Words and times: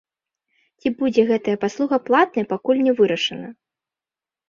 Ці 0.81 0.87
будзе 1.01 1.27
гэтая 1.33 1.55
паслуга 1.67 2.01
платнай, 2.09 2.51
пакуль 2.57 2.85
не 2.91 2.99
вырашана. 3.03 3.57